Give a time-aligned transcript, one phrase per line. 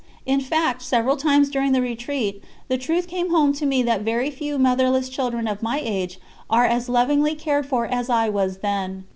[0.25, 4.31] In fact, several times during the retreat, the truth came home to me that very
[4.31, 9.03] few motherless children of my age are as lovingly cared for as I was then.